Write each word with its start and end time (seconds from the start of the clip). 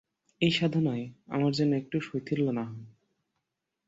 এই 0.41 0.51
সাধনায় 0.51 1.05
আমার 1.27 1.51
যেন 1.51 1.69
একটুও 1.73 2.01
শৈথিল্য 2.01 2.47
না 2.51 2.63
হয়। 2.63 2.85